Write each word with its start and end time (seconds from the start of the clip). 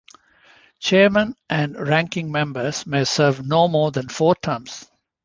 Chairmen 0.79 1.35
and 1.47 1.75
Ranking 1.79 2.31
members 2.31 2.87
may 2.87 3.03
serve 3.03 3.45
no 3.45 3.67
more 3.67 3.91
than 3.91 4.09
four 4.09 4.33
terms. 4.33 4.89